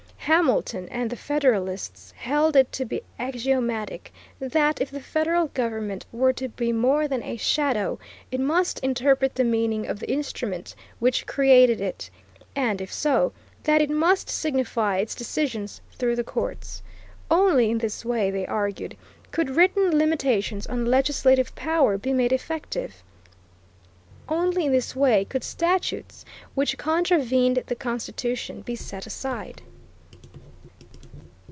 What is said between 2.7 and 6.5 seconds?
to be axiomatic that, if the federal government were to